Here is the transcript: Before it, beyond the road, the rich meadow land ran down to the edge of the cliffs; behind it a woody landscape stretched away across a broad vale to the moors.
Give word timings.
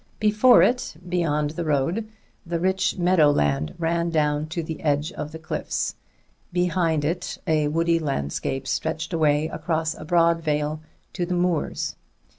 Before 0.19 0.63
it, 0.63 0.95
beyond 1.07 1.51
the 1.51 1.63
road, 1.63 2.07
the 2.43 2.59
rich 2.59 2.97
meadow 2.97 3.29
land 3.29 3.75
ran 3.77 4.09
down 4.09 4.47
to 4.47 4.63
the 4.63 4.81
edge 4.81 5.11
of 5.11 5.31
the 5.31 5.37
cliffs; 5.37 5.93
behind 6.51 7.05
it 7.05 7.37
a 7.45 7.67
woody 7.67 7.99
landscape 7.99 8.67
stretched 8.67 9.13
away 9.13 9.47
across 9.49 9.93
a 9.93 10.03
broad 10.03 10.41
vale 10.41 10.81
to 11.13 11.23
the 11.27 11.35
moors. 11.35 11.97